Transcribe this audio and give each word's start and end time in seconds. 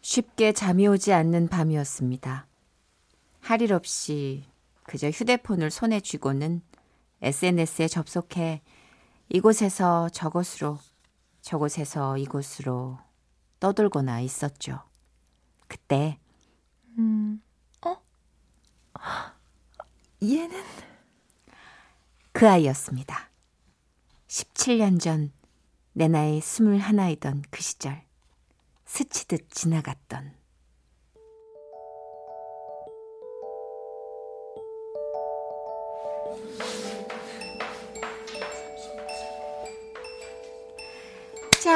쉽게 0.00 0.52
잠이 0.52 0.86
오지 0.88 1.12
않는 1.12 1.48
밤이었습니다. 1.48 2.46
할 3.40 3.60
일 3.60 3.74
없이 3.74 4.44
그저 4.84 5.10
휴대폰을 5.10 5.70
손에 5.70 6.00
쥐고는 6.00 6.62
SNS에 7.20 7.86
접속해 7.88 8.62
이곳에서 9.28 10.08
저곳으로 10.08 10.78
저곳에서 11.42 12.16
이곳으로 12.16 12.98
떠돌거나 13.60 14.20
있었죠. 14.20 14.80
그때 15.68 16.18
음, 16.98 17.42
어? 17.84 17.96
얘는 20.22 20.62
그 22.32 22.48
아이였습니다. 22.48 23.30
17년 24.28 25.00
전 25.00 25.36
내 25.98 26.08
나이 26.08 26.40
21이던 26.40 27.42
그 27.50 27.62
시절 27.62 28.02
스치듯 28.84 29.48
지나갔던 29.50 30.34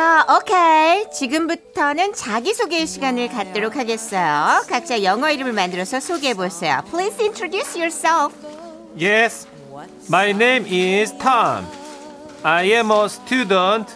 자, 0.01 0.25
오케이. 0.35 1.11
지금부터는 1.11 2.15
자기소개 2.15 2.87
시간을 2.87 3.29
갖도록 3.29 3.77
하겠어요. 3.77 4.65
각자 4.67 5.03
영어 5.03 5.31
이름을 5.31 5.53
만들어서 5.53 6.01
소개해보세요. 6.01 6.81
Please 6.89 7.23
introduce 7.23 7.79
yourself. 7.79 8.35
Yes, 8.99 9.47
my 10.09 10.31
name 10.31 10.65
is 10.67 11.13
Tom. 11.19 11.67
I 12.43 12.73
am 12.73 12.91
a 12.91 13.05
student. 13.11 13.95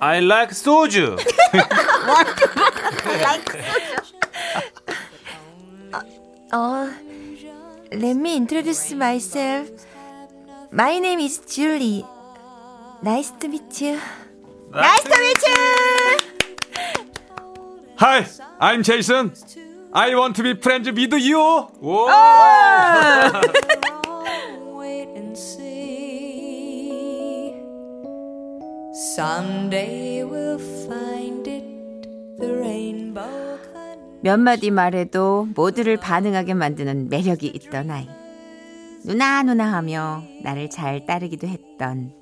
I 0.00 0.18
like 0.18 0.52
soju. 0.52 1.16
어, 6.52 6.90
let 7.90 8.18
me 8.18 8.36
introduce 8.36 8.94
myself. 8.94 9.70
My 10.70 10.98
name 10.98 11.20
is 11.24 11.40
Julie. 11.46 12.04
Nice 13.02 13.32
to 13.40 13.48
meet 13.48 13.80
you. 13.80 13.98
Nice 14.70 15.02
to 15.02 15.18
meet 15.20 15.42
you. 15.48 15.64
Hi, 17.96 18.26
I'm 18.60 18.82
Jason. 18.82 19.32
I 19.92 20.14
want 20.14 20.36
to 20.36 20.42
be 20.42 20.54
friends 20.54 20.90
with 20.90 21.12
you. 21.14 21.38
오. 21.80 22.08
Someday 29.16 30.22
we'll 30.22 30.58
find 30.86 31.48
it 31.48 31.64
the 32.38 32.52
rainbow. 32.52 33.58
몇 34.20 34.38
마디 34.38 34.70
말해도 34.70 35.48
모두를 35.54 35.96
반응하게 35.96 36.54
만드는 36.54 37.08
매력이 37.08 37.46
있던 37.46 37.90
아이. 37.90 38.08
누나 39.04 39.42
누나 39.42 39.72
하며 39.72 40.22
나를 40.42 40.68
잘 40.70 41.06
따르기도 41.06 41.46
했던 41.46 42.12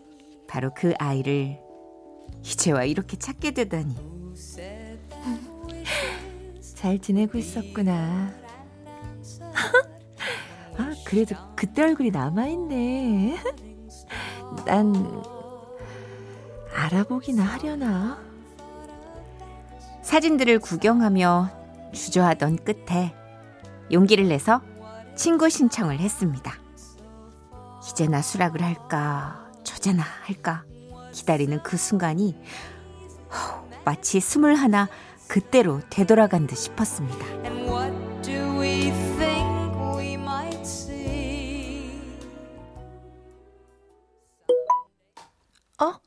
바로 0.46 0.70
그 0.74 0.94
아이를 0.98 1.65
이제와 2.42 2.84
이렇게 2.84 3.16
찾게 3.16 3.52
되다니. 3.52 3.96
잘 6.74 6.98
지내고 6.98 7.38
있었구나. 7.38 8.32
아, 10.78 10.94
그래도 11.04 11.34
그때 11.56 11.82
얼굴이 11.82 12.10
남아있네. 12.10 13.36
난 14.66 15.22
알아보기나 16.74 17.42
하려나. 17.42 18.18
사진들을 20.02 20.60
구경하며 20.60 21.50
주저하던 21.92 22.64
끝에 22.64 23.14
용기를 23.90 24.28
내서 24.28 24.60
친구 25.16 25.48
신청을 25.48 25.98
했습니다. 25.98 26.52
이제나 27.90 28.20
수락을 28.22 28.62
할까, 28.62 29.50
저제나 29.64 30.04
할까 30.24 30.64
기다리는 31.16 31.62
그 31.62 31.78
순간이 31.78 32.36
마치 33.86 34.20
스물하나 34.20 34.90
그때로 35.28 35.80
되돌아간 35.88 36.46
듯 36.46 36.56
싶었습니다. 36.56 37.24
어? 45.78 45.98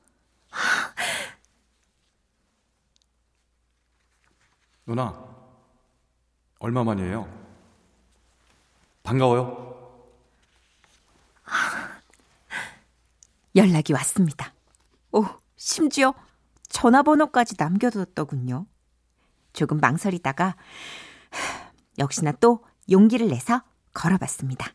누나, 4.85 5.25
얼마 6.59 6.83
만이에요? 6.83 7.27
반가워요. 9.01 10.05
연락이 13.55 13.93
왔습니다. 13.93 14.53
오, 15.11 15.25
심지어 15.55 16.13
전화번호까지 16.69 17.55
남겨뒀더군요. 17.57 18.65
조금 19.53 19.77
망설이다가 19.79 20.55
역시나 21.97 22.31
또 22.33 22.63
용기를 22.89 23.27
내서 23.27 23.61
걸어봤습니다. 23.93 24.73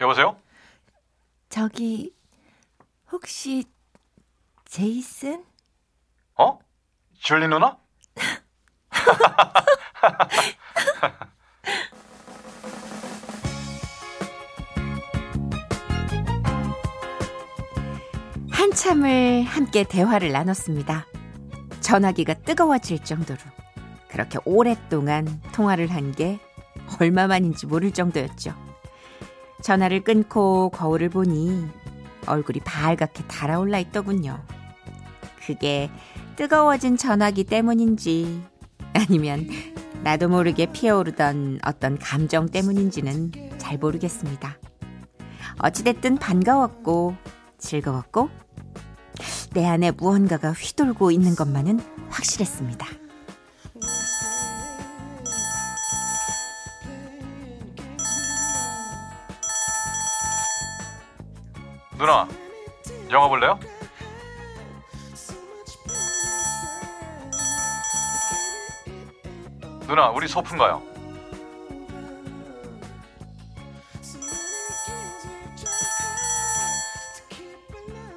여보세요? 0.00 0.36
저기 1.48 2.14
혹시 3.10 3.64
제이슨? 4.66 5.44
어? 6.38 6.58
줄리 7.14 7.48
누나? 7.48 7.78
한참을 18.50 19.42
함께 19.42 19.84
대화를 19.84 20.32
나눴습니다. 20.32 21.06
전화기가 21.80 22.34
뜨거워질 22.34 23.04
정도로 23.04 23.38
그렇게 24.08 24.38
오랫동안 24.44 25.40
통화를 25.52 25.90
한 25.92 26.12
게 26.12 26.38
얼마만인지 27.00 27.66
모를 27.66 27.90
정도였죠. 27.90 28.54
전화를 29.62 30.04
끊고 30.04 30.70
거울을 30.70 31.08
보니 31.08 31.66
얼굴이 32.26 32.60
발갛게 32.60 33.24
달아올라 33.26 33.78
있더군요. 33.78 34.40
그게 35.44 35.90
뜨거워진 36.36 36.96
전화기 36.96 37.44
때문인지 37.44 38.42
아니면 38.94 39.48
나도 40.06 40.28
모르게 40.28 40.66
피어오르던 40.66 41.58
어떤 41.66 41.98
감정 41.98 42.46
때문인지는 42.48 43.58
잘 43.58 43.76
모르겠습니다. 43.76 44.56
어찌됐든 45.58 46.18
반가웠고 46.18 47.16
즐거웠고 47.58 48.30
내 49.54 49.66
안에 49.66 49.90
무언가가 49.90 50.52
휘돌고 50.52 51.10
있는 51.10 51.34
것만은 51.34 51.80
확실했습니다. 52.08 52.86
누나, 61.98 62.28
영화 63.10 63.26
볼래요? 63.26 63.58
누나, 69.86 70.10
우리 70.10 70.26
소풍 70.26 70.58
가요. 70.58 70.82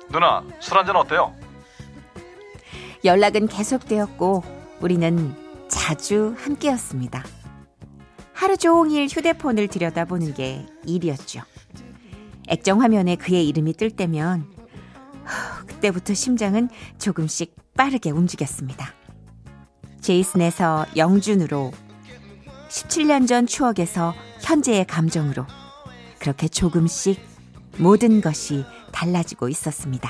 누나, 0.10 0.44
술 0.60 0.77
한잔 0.77 0.95
어때요? 0.95 1.36
연락은 3.06 3.48
계속되었고 3.48 4.44
우리는 4.81 5.36
자주 5.68 6.36
함께였습니다. 6.39 7.24
하루 8.33 8.57
종일 8.57 9.07
휴대폰을 9.07 9.68
들여다보는 9.68 10.33
게 10.33 10.65
일이었죠. 10.86 11.42
액정 12.48 12.81
화면에 12.81 13.15
그의 13.15 13.48
이름이 13.48 13.74
뜰 13.74 13.92
때면 13.92 14.51
그때부터 15.68 16.15
심장은 16.15 16.69
조금씩 16.98 17.56
빠르게 17.77 18.10
움직였습니다. 18.10 18.99
제이슨에서 20.09 20.88
영준으로 20.97 21.71
17년 22.69 23.27
전 23.27 23.45
추억에서 23.45 24.15
현재의 24.41 24.88
감정으로 24.88 25.45
그렇게 26.17 26.47
조금씩 26.47 27.23
모든 27.77 28.19
것이 28.19 28.65
달라지고 28.91 29.50
있었습니다. 29.50 30.09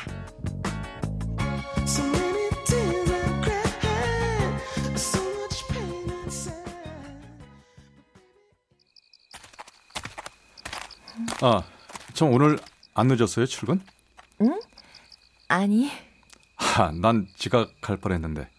아, 11.42 11.63
참 12.13 12.31
오늘 12.31 12.57
안 12.94 13.07
늦었어요, 13.07 13.45
출근? 13.45 13.81
응? 14.42 14.60
아니. 15.50 15.92
하, 16.56 16.90
난 16.94 17.28
지각할 17.36 17.98
뻔했는데. 17.98 18.50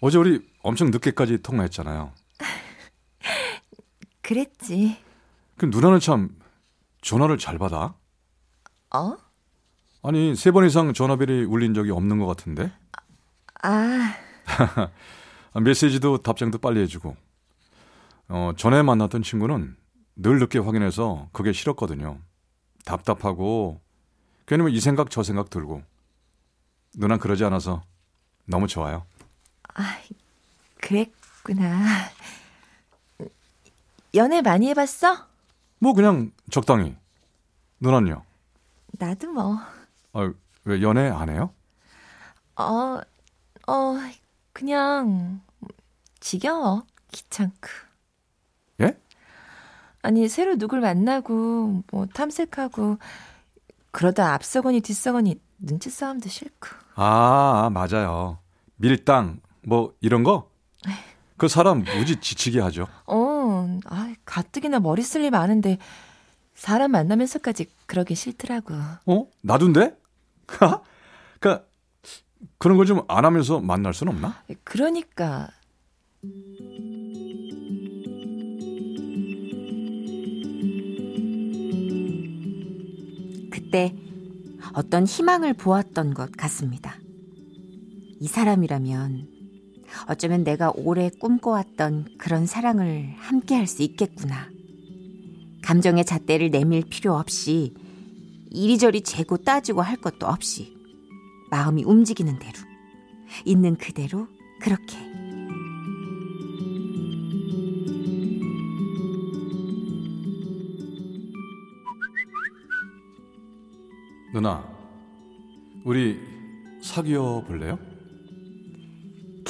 어제 0.00 0.18
우리 0.18 0.53
엄청 0.64 0.90
늦게까지 0.90 1.42
통화했잖아요. 1.42 2.12
그랬지. 4.22 4.96
그 5.58 5.66
누나는 5.66 6.00
참 6.00 6.30
전화를 7.02 7.36
잘 7.38 7.58
받아? 7.58 7.94
어? 8.94 9.16
아니, 10.02 10.34
세 10.34 10.50
번 10.52 10.64
이상 10.66 10.92
전화벨이 10.94 11.44
울린 11.44 11.74
적이 11.74 11.90
없는 11.90 12.18
것 12.18 12.26
같은데? 12.26 12.72
아. 13.62 14.14
메시지도 15.60 16.18
답장도 16.18 16.58
빨리 16.58 16.80
해주고. 16.80 17.14
어, 18.28 18.52
전에 18.56 18.82
만났던 18.82 19.22
친구는 19.22 19.76
늘 20.16 20.38
늦게 20.38 20.58
확인해서 20.60 21.28
그게 21.32 21.52
싫었거든요. 21.52 22.18
답답하고 22.86 23.80
괜히 24.46 24.62
뭐이 24.62 24.80
생각 24.80 25.10
저 25.10 25.22
생각 25.22 25.50
들고 25.50 25.82
누난 26.96 27.18
그러지 27.18 27.44
않아서 27.44 27.82
너무 28.46 28.66
좋아요. 28.66 29.04
아, 29.74 29.98
그랬구나. 30.84 32.10
연애 34.14 34.42
많이 34.42 34.68
해봤어? 34.68 35.26
뭐 35.78 35.94
그냥 35.94 36.30
적당히. 36.50 36.94
누난요? 37.80 38.22
나도 38.98 39.32
뭐. 39.32 39.58
아, 40.12 40.32
왜 40.64 40.82
연애 40.82 41.08
안 41.08 41.30
해요? 41.30 41.52
어, 42.56 43.00
어, 43.66 43.96
그냥 44.52 45.40
지겨워. 46.20 46.84
귀찮고. 47.12 47.68
예? 48.80 48.98
아니, 50.02 50.28
새로 50.28 50.56
누굴 50.56 50.80
만나고, 50.80 51.82
뭐, 51.90 52.06
탐색하고, 52.06 52.98
그러다 53.90 54.34
앞서거니 54.34 54.80
뒤서거니 54.80 55.40
눈치 55.58 55.90
싸움도 55.90 56.28
싫고. 56.28 56.68
아, 56.96 57.70
맞아요. 57.72 58.38
밀당, 58.76 59.40
뭐, 59.62 59.94
이런 60.00 60.24
거? 60.24 60.50
그 61.36 61.48
사람 61.48 61.82
무지 61.82 62.16
지치게 62.20 62.60
하죠. 62.60 62.86
어, 63.06 63.78
아, 63.86 64.14
가뜩이나 64.24 64.78
머리 64.80 65.02
쓸 65.02 65.22
일 65.22 65.30
많은데, 65.30 65.78
사람 66.54 66.92
만나면서까지 66.92 67.66
그러기 67.86 68.14
싫더라고. 68.14 68.74
어? 69.06 69.26
나둔데? 69.42 69.96
그니까, 71.40 71.64
그런 72.58 72.76
걸 72.76 72.86
좀 72.86 73.02
안 73.08 73.24
하면서 73.24 73.60
만날 73.60 73.92
수는 73.94 74.12
없나? 74.14 74.42
그러니까. 74.64 75.50
그때 83.50 83.94
어떤 84.74 85.04
희망을 85.06 85.54
보았던 85.54 86.14
것 86.14 86.32
같습니다. 86.32 86.96
이 88.20 88.26
사람이라면 88.28 89.28
어쩌면 90.08 90.44
내가 90.44 90.72
오래 90.74 91.10
꿈꿔왔던 91.10 92.16
그런 92.18 92.46
사랑을 92.46 93.14
함께 93.18 93.54
할 93.54 93.66
수 93.66 93.82
있겠구나. 93.82 94.48
감정의 95.62 96.04
잣대를 96.04 96.50
내밀 96.50 96.82
필요 96.88 97.14
없이 97.14 97.74
이리저리 98.50 99.00
재고 99.02 99.38
따지고 99.38 99.80
할 99.82 99.96
것도 99.96 100.26
없이 100.26 100.76
마음이 101.50 101.84
움직이는 101.84 102.38
대로 102.38 102.54
있는 103.44 103.76
그대로 103.76 104.28
그렇게 104.60 104.96
누나, 114.32 114.68
우리 115.84 116.20
사귀어 116.82 117.44
볼래요? 117.46 117.78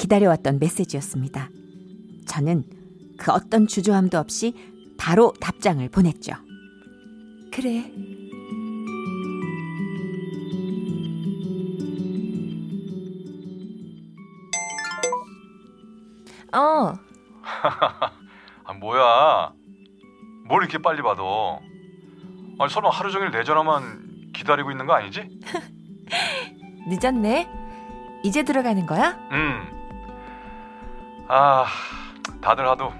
기다려왔던 0.05 0.59
메시지였습니다. 0.59 1.49
저는 2.27 2.63
그 3.17 3.31
어떤 3.31 3.65
주저함도 3.65 4.19
없이 4.19 4.53
바로 4.99 5.33
답장을 5.41 5.87
보냈죠. 5.89 6.33
그래. 7.51 7.91
어. 16.53 16.93
아, 18.63 18.73
뭐야. 18.79 19.53
뭘 20.47 20.63
이렇게 20.63 20.77
빨리 20.77 21.01
받아. 21.01 21.23
아니, 22.59 22.71
설마 22.71 22.89
하루 22.89 23.11
종일 23.11 23.31
내 23.31 23.43
전화만 23.43 24.31
기다리고 24.33 24.69
있는 24.69 24.85
거 24.85 24.93
아니지? 24.93 25.27
늦었네. 26.87 27.49
이제 28.23 28.43
들어가는 28.43 28.85
거야? 28.85 29.17
음. 29.31 29.75
아, 31.27 31.65
다들 32.41 32.67
하도 32.67 32.93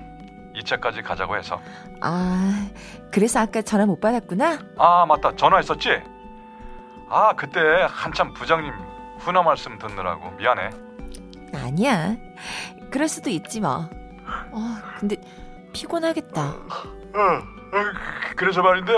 2차까지 0.55 1.03
가자고 1.03 1.35
해서. 1.37 1.59
아, 2.01 2.67
그래서 3.11 3.39
아까 3.39 3.61
전화 3.61 3.85
못 3.85 3.99
받았구나? 3.99 4.59
아, 4.77 5.05
맞다. 5.05 5.35
전화했었지? 5.35 6.01
아, 7.09 7.33
그때 7.35 7.59
한참 7.89 8.33
부장님 8.33 8.73
훈화 9.19 9.43
말씀 9.43 9.77
듣느라고 9.77 10.31
미안해. 10.31 10.69
아니야. 11.53 12.15
그럴 12.91 13.07
수도 13.07 13.29
있지 13.29 13.61
뭐. 13.61 13.89
어, 14.51 14.59
근데 14.99 15.17
피곤하겠다. 15.73 16.41
어, 16.41 16.55
어, 17.17 17.41
그래서 18.35 18.61
말인데 18.61 18.91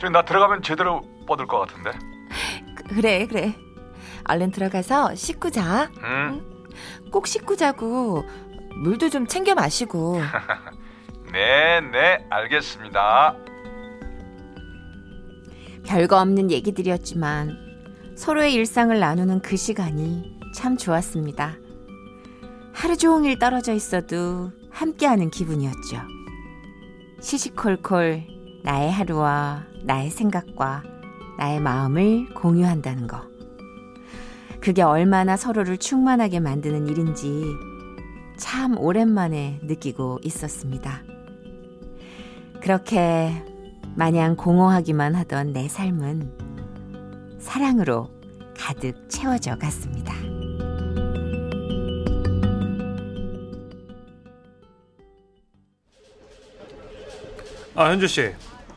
저기 0.00 0.12
나 0.12 0.22
들어가면 0.22 0.62
제대로 0.62 1.02
뻗을 1.26 1.46
것 1.46 1.58
같은데. 1.60 1.90
그래, 2.88 3.26
그래. 3.26 3.54
얼른 4.28 4.50
들어가서 4.50 5.14
씻고 5.14 5.50
자. 5.50 5.88
응. 6.02 6.55
꼭 7.10 7.26
씻고 7.26 7.56
자고 7.56 8.24
물도 8.76 9.08
좀 9.10 9.26
챙겨 9.26 9.54
마시고. 9.54 10.20
네, 11.32 11.80
네, 11.80 12.26
알겠습니다. 12.30 13.36
별거 15.86 16.20
없는 16.20 16.50
얘기들이었지만 16.50 17.56
서로의 18.16 18.54
일상을 18.54 18.98
나누는 18.98 19.40
그 19.40 19.56
시간이 19.56 20.38
참 20.54 20.76
좋았습니다. 20.76 21.56
하루 22.72 22.96
종일 22.96 23.38
떨어져 23.38 23.72
있어도 23.72 24.50
함께하는 24.70 25.30
기분이었죠. 25.30 25.98
시시콜콜 27.20 28.26
나의 28.64 28.90
하루와 28.90 29.64
나의 29.84 30.10
생각과 30.10 30.82
나의 31.38 31.60
마음을 31.60 32.32
공유한다는 32.34 33.06
거. 33.06 33.35
그게 34.66 34.82
얼마나 34.82 35.36
서로를 35.36 35.78
충만하게 35.78 36.40
만드는 36.40 36.88
일인지 36.88 37.44
참 38.36 38.76
오랜만에 38.76 39.60
느끼고 39.62 40.18
있었습니다. 40.24 41.04
그렇게 42.60 43.30
마냥 43.94 44.34
공허하기만 44.34 45.14
하던 45.14 45.52
내 45.52 45.68
삶은 45.68 47.38
사랑으로 47.38 48.10
가득 48.58 49.08
채워져 49.08 49.56
갔습니다. 49.56 50.12
아 57.76 57.90
현주 57.90 58.08
씨. 58.08 58.32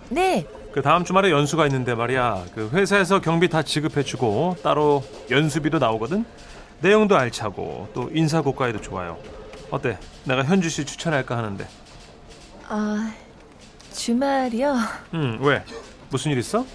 네. 0.10 0.46
그 0.72 0.82
다음 0.82 1.04
주말에 1.04 1.32
연수가 1.32 1.66
있는데 1.68 1.96
말이야. 1.96 2.46
그 2.54 2.70
회사에서 2.74 3.20
경비 3.22 3.50
다 3.50 3.64
지급해주고 3.64 4.58
따로 4.64 5.04
연수비도 5.30 5.80
나오거든. 5.80 6.26
내용도 6.82 7.18
알차고 7.18 7.90
또 7.94 8.10
인사 8.14 8.42
고가에도 8.42 8.80
좋아요. 8.80 9.18
어때? 9.72 9.98
내가 10.26 10.44
현주 10.44 10.70
씨 10.70 10.86
추천할까 10.86 11.36
하는데. 11.38 11.68
아 12.68 13.12
주말이요? 13.94 14.76
응 15.16 15.40
왜? 15.42 15.64
무슨 16.12 16.32
일 16.32 16.38
있어? 16.38 16.66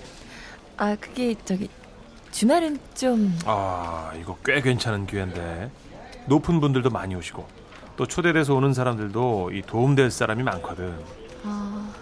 아 0.77 0.97
그게 1.01 1.35
저기 1.45 1.69
주말은 2.33 2.79
좀 2.97 3.37
아, 3.47 4.13
이거 4.21 4.37
꽤 4.45 4.61
괜찮은 4.61 5.07
기회인데. 5.07 5.71
높은 6.27 6.59
분들도 6.61 6.89
많이 6.91 7.15
오시고 7.15 7.47
또 7.97 8.07
초대돼서 8.07 8.55
오는 8.55 8.73
사람들도 8.73 9.53
이 9.53 9.63
도움될 9.63 10.11
사람이 10.11 10.43
많거든. 10.43 10.99
어, 11.45 11.93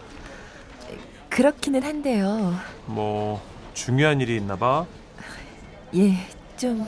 그렇기는 1.36 1.82
한데요. 1.82 2.54
뭐 2.86 3.40
중요한 3.74 4.20
일이 4.20 4.36
있나 4.36 4.56
봐. 4.56 4.86
예, 5.94 6.14
좀 6.56 6.86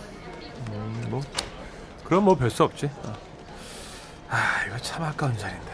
음, 0.73 1.07
뭐 1.11 1.21
그럼 2.05 2.25
뭐 2.25 2.35
별 2.37 2.51
수 2.51 2.65
없지. 2.65 2.87
어. 2.87 3.13
아, 4.29 4.65
이거 4.67 4.77
참 4.79 5.03
아까운 5.03 5.37
자리인데. 5.37 5.73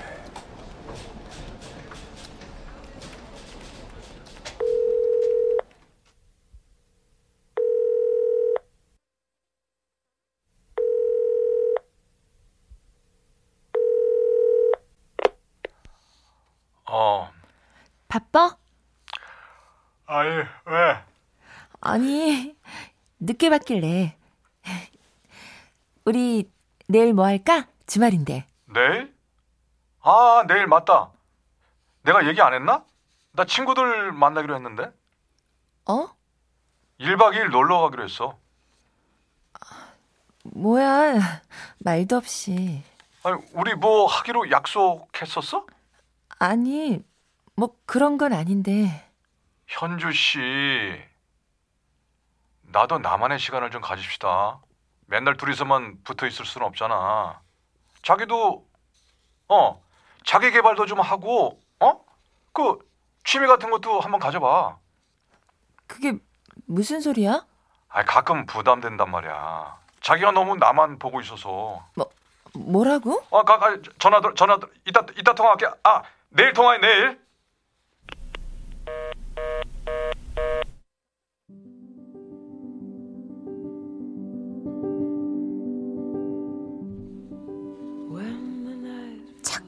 어. 16.91 17.31
바빠? 18.09 18.57
아니, 20.07 20.29
왜? 20.67 21.05
아니, 21.81 22.57
늦게 23.51 23.59
받길래. 23.59 24.17
우리 26.05 26.51
내일 26.87 27.13
뭐 27.13 27.27
할까? 27.27 27.67
주말인데. 27.87 28.47
내일? 28.67 29.15
아, 30.01 30.45
내일 30.47 30.67
맞다. 30.67 31.11
내가 32.03 32.27
얘기 32.27 32.41
안 32.41 32.55
했나? 32.55 32.85
나 33.33 33.45
친구들 33.45 34.13
만나기로 34.13 34.55
했는데. 34.55 34.91
어? 35.87 36.09
1박 37.01 37.35
2일 37.35 37.51
놀러 37.51 37.81
가기로 37.81 38.05
했어. 38.05 38.39
뭐야, 40.45 41.43
말도 41.81 42.17
없이. 42.17 42.83
아니, 43.23 43.43
우리 43.53 43.75
뭐 43.75 44.07
하기로 44.07 44.51
약속했었어? 44.51 45.67
아니, 46.39 47.03
뭐 47.57 47.77
그런 47.85 48.17
건 48.17 48.33
아닌데. 48.33 49.07
현주 49.67 50.13
씨. 50.13 51.10
나도 52.73 52.99
나만의 52.99 53.39
시간을 53.39 53.71
좀 53.71 53.81
가집시다. 53.81 54.61
맨날 55.07 55.37
둘이서만 55.37 56.03
붙어 56.05 56.27
있을 56.27 56.45
수는 56.45 56.67
없잖아. 56.69 57.41
자기도 58.03 58.67
어 59.49 59.83
자기 60.25 60.51
개발도 60.51 60.87
좀 60.87 61.01
하고 61.01 61.61
어그 61.81 62.79
취미 63.25 63.47
같은 63.47 63.71
것도 63.71 64.01
한번 64.01 64.21
가져봐. 64.21 64.77
그게 65.87 66.15
무슨 66.67 67.01
소리야? 67.01 67.45
아 67.89 68.05
가끔 68.05 68.47
부담된단 68.47 69.11
말이야. 69.11 69.79
자기가 70.01 70.31
너무 70.31 70.57
나만 70.57 70.99
보고 70.99 71.21
있어서. 71.21 71.85
뭐 71.97 72.09
뭐라고? 72.55 73.23
아, 73.33 73.43
가, 73.43 73.59
가, 73.59 73.77
전화 73.99 74.21
들 74.21 74.35
전화 74.35 74.59
들 74.59 74.69
이따 74.87 75.05
이따 75.19 75.35
통화할게. 75.35 75.67
아 75.83 76.03
내일 76.29 76.53
통화해 76.53 76.79
내일. 76.79 77.20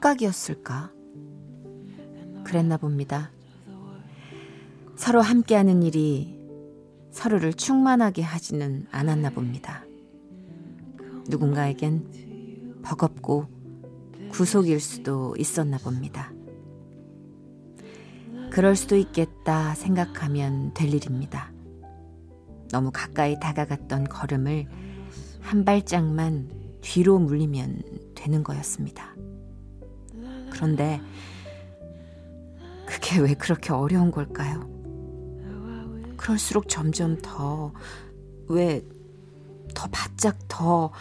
착각이었을까? 0.03 0.91
그랬나 2.43 2.75
봅니다. 2.77 3.31
서로 4.95 5.21
함께하는 5.21 5.81
일이 5.83 6.37
서로를 7.11 7.53
충만하게 7.53 8.21
하지는 8.21 8.85
않았나 8.91 9.29
봅니다. 9.29 9.85
누군가에겐 11.29 12.81
버겁고 12.83 13.47
구속일 14.29 14.81
수도 14.81 15.35
있었나 15.37 15.77
봅니다. 15.77 16.33
그럴 18.51 18.75
수도 18.75 18.97
있겠다 18.97 19.73
생각하면 19.75 20.73
될 20.73 20.93
일입니다. 20.93 21.51
너무 22.71 22.91
가까이 22.91 23.39
다가갔던 23.39 24.05
걸음을 24.05 24.67
한 25.39 25.63
발짝만 25.63 26.79
뒤로 26.81 27.19
물리면 27.19 27.83
되는 28.15 28.43
거였습니다. 28.43 29.15
그런데 30.63 31.01
그게 32.85 33.19
왜 33.19 33.33
그렇게 33.33 33.73
어려운 33.73 34.11
걸까요? 34.11 34.61
그럴수록 36.15 36.69
점점 36.69 37.17
더, 37.21 37.73
왜, 38.47 38.81
더 39.75 39.87
바짝 39.91 40.37
더 40.47 40.91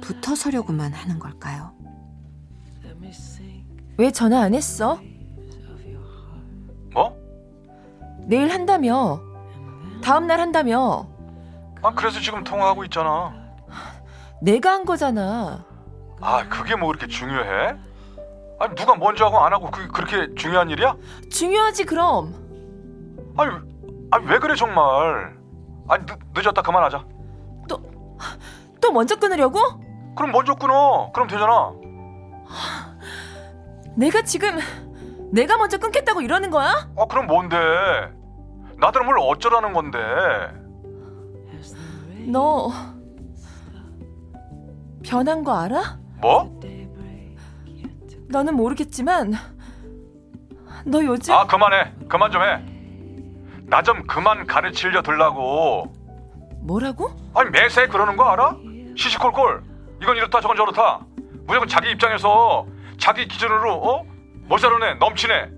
붙어 0.00 0.34
서려고만 0.34 0.92
하는 0.92 1.20
걸까요? 1.20 1.72
왜 3.98 4.10
전화 4.10 4.40
안 4.40 4.52
했어? 4.52 4.98
뭐? 6.92 7.16
내일 8.26 8.50
한다며. 8.50 9.20
다음날 10.02 10.40
한다며. 10.40 11.08
아 11.82 11.94
그래서 11.94 12.18
지금 12.20 12.42
통화하고 12.42 12.82
있잖아. 12.84 13.32
내가 14.42 14.72
한 14.72 14.84
거잖아. 14.84 15.64
아 16.20 16.48
그게 16.48 16.74
뭐 16.74 16.88
그렇게 16.88 17.06
중요해? 17.06 17.85
아니 18.58 18.74
누가 18.74 18.94
먼저 18.96 19.26
하고 19.26 19.38
안 19.38 19.52
하고 19.52 19.70
그게 19.70 19.86
그렇게 19.88 20.34
중요한 20.34 20.70
일이야? 20.70 20.96
중요하지, 21.30 21.84
그럼. 21.84 22.34
아니, 23.36 23.50
아니 24.10 24.26
왜 24.26 24.38
그래 24.38 24.54
정말? 24.54 25.36
아니 25.88 26.06
늦, 26.06 26.18
늦었다 26.34 26.62
그만하자. 26.62 27.04
또 28.80 28.92
먼저 28.92 29.16
끊으려고? 29.16 29.58
그럼 30.16 30.32
먼저 30.32 30.54
끊어. 30.54 31.10
그럼 31.12 31.28
되잖아. 31.28 31.72
내가 33.96 34.22
지금 34.22 34.58
내가 35.32 35.56
먼저 35.56 35.78
끊겠다고 35.78 36.20
이러는 36.20 36.50
거야? 36.50 36.88
아 36.96 37.06
그럼 37.08 37.26
뭔데? 37.26 37.56
나들 38.78 39.02
뭘 39.04 39.16
어쩌라는 39.18 39.72
건데? 39.72 39.98
너 42.28 42.70
변한 45.02 45.42
거 45.42 45.56
알아? 45.58 45.98
뭐? 46.20 46.60
너는 48.28 48.54
모르겠지만 48.54 49.34
너 50.84 51.04
요즘 51.04 51.34
아 51.34 51.46
그만해. 51.46 51.92
그만 52.08 52.30
좀 52.30 52.42
해. 52.42 52.62
나 53.68 53.82
좀 53.82 54.06
그만 54.06 54.46
가르치려 54.46 55.02
들라고. 55.02 55.92
뭐라고? 56.62 57.10
아니 57.34 57.50
매사에 57.50 57.86
그러는 57.88 58.16
거 58.16 58.24
알아? 58.24 58.56
시시콜콜. 58.96 59.62
이건 60.02 60.16
이렇다 60.16 60.40
저건 60.40 60.56
저렇다. 60.56 61.00
무조건 61.46 61.68
자기 61.68 61.90
입장에서 61.90 62.66
자기 62.98 63.26
기준으로 63.28 63.74
어? 63.74 64.04
몰살하네 64.48 64.94
넘치네. 64.94 65.50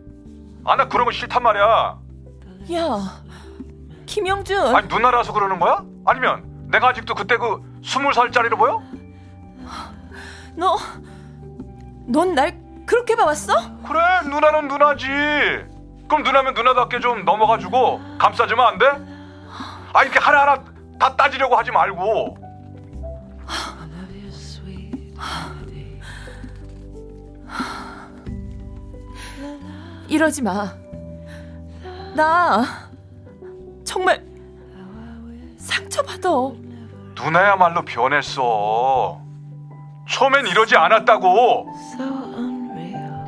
아 0.65 0.77
나 0.77 0.89
그런 0.89 1.05
거 1.07 1.11
싫단 1.13 1.43
말이야. 1.43 1.99
야 2.75 2.99
김영준 4.07 4.75
아니 4.75 4.87
누나라서 4.89 5.33
그러는 5.33 5.59
거야? 5.59 5.83
아니면 6.05 6.45
내가 6.71 6.89
아직도 6.89 7.15
그때 7.15 7.37
그 7.37 7.59
스물 7.83 8.13
살짜리로 8.15 8.57
보여? 8.57 8.83
너 10.57 10.77
넌 12.09 12.35
날 12.35 12.59
그렇게 12.87 13.15
봐왔어? 13.17 13.53
그래 13.87 14.01
누나는 14.29 14.69
누나지. 14.69 15.07
그럼 16.09 16.23
누나면 16.23 16.55
누나답게 16.55 17.01
좀 17.01 17.25
넘어가지고 17.25 18.01
감싸주면 18.19 18.67
안 18.67 18.79
돼? 18.79 18.87
아 19.93 20.03
이렇게 20.03 20.19
하나하나 20.19 20.65
다 20.99 21.15
따지려고 21.15 21.55
하지 21.57 21.71
말고. 21.71 22.37
이러지 30.09 30.43
마. 30.43 30.75
나 32.15 32.65
정말 33.85 34.25
상처받아. 35.59 36.29
누나야말로 37.15 37.83
변했어. 37.85 39.21
처음엔 40.11 40.47
이러지 40.47 40.77
않았다고. 40.77 41.67
so 41.93 42.05
unreal. 42.37 43.25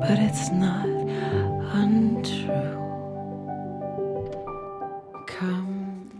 But 0.00 0.18
it's 0.20 0.52
not 0.52 0.86
untrue. 1.74 2.76
Come 5.28 6.10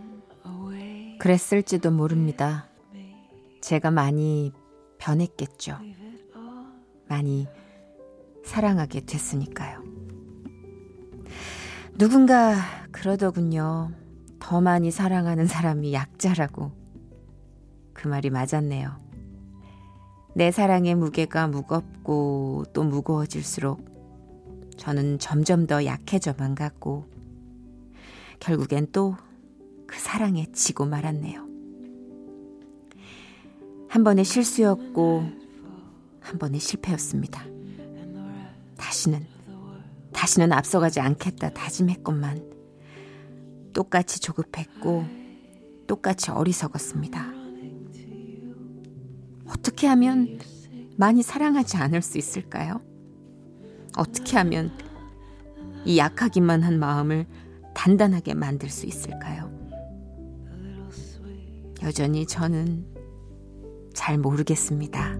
away. 0.45 1.17
그랬을지도 1.19 1.91
모릅니다. 1.91 2.67
제가 3.61 3.91
많이 3.91 4.53
변했겠죠. 4.97 5.77
많이 7.07 7.47
사랑하게 8.43 9.01
됐으니까요. 9.05 9.83
누군가 11.97 12.55
그러더군요. 12.91 13.91
더 14.39 14.61
많이 14.61 14.91
사랑하는 14.91 15.47
사람이 15.47 15.93
약자라고. 15.93 16.71
그 17.97 18.07
말이 18.07 18.29
맞았네요. 18.29 18.95
내 20.33 20.51
사랑의 20.51 20.95
무게가 20.95 21.47
무겁고 21.47 22.63
또 22.71 22.83
무거워질수록 22.83 23.97
저는 24.77 25.19
점점 25.19 25.67
더 25.67 25.83
약해져만 25.83 26.55
갔고 26.55 27.05
결국엔 28.39 28.93
또 28.93 29.17
그 29.87 29.97
사랑에 29.97 30.45
지고 30.51 30.85
말았네요. 30.85 31.47
한 33.87 34.03
번의 34.03 34.25
실수였고 34.25 35.23
한 36.19 36.37
번의 36.37 36.59
실패였습니다. 36.59 37.45
다시는 38.77 39.25
다시는 40.11 40.51
앞서가지 40.51 40.99
않겠다 40.99 41.51
다짐했건만 41.51 43.71
똑같이 43.73 44.19
조급했고 44.19 45.05
똑같이 45.87 46.31
어리석었습니다. 46.31 47.36
어떻게 49.57 49.87
하면 49.87 50.39
많이 50.97 51.23
사랑하지 51.23 51.77
않을 51.77 52.01
수 52.01 52.17
있을까요? 52.17 52.81
어떻게 53.97 54.37
하면 54.37 54.71
이 55.83 55.97
약하기만 55.97 56.63
한 56.63 56.79
마음을 56.79 57.25
단단하게 57.73 58.35
만들 58.35 58.69
수 58.69 58.85
있을까요? 58.85 59.51
여전히 61.83 62.25
저는 62.25 62.85
잘 63.93 64.17
모르겠습니다. 64.17 65.17